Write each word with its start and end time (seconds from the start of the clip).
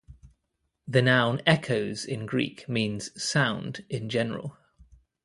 The 0.87 1.03
noun 1.03 1.43
"echos" 1.45 2.05
in 2.07 2.25
Greek 2.25 2.67
means 2.67 3.11
"sound" 3.23 3.85
in 3.87 4.09
general. 4.09 4.57